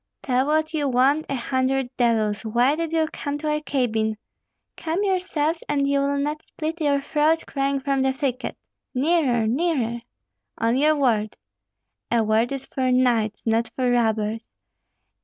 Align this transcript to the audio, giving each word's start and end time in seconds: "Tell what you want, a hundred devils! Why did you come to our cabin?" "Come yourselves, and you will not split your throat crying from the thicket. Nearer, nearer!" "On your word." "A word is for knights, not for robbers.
"Tell 0.23 0.47
what 0.47 0.73
you 0.73 0.87
want, 0.89 1.27
a 1.29 1.35
hundred 1.35 1.95
devils! 1.95 2.41
Why 2.43 2.75
did 2.75 2.91
you 2.91 3.05
come 3.13 3.37
to 3.37 3.51
our 3.51 3.61
cabin?" 3.61 4.17
"Come 4.75 5.03
yourselves, 5.03 5.63
and 5.69 5.87
you 5.87 5.99
will 5.99 6.17
not 6.17 6.41
split 6.41 6.81
your 6.81 7.01
throat 7.01 7.43
crying 7.45 7.79
from 7.79 8.01
the 8.01 8.11
thicket. 8.11 8.57
Nearer, 8.95 9.45
nearer!" 9.45 10.01
"On 10.57 10.75
your 10.75 10.95
word." 10.95 11.37
"A 12.09 12.23
word 12.23 12.51
is 12.51 12.65
for 12.65 12.91
knights, 12.91 13.43
not 13.45 13.69
for 13.75 13.91
robbers. 13.91 14.41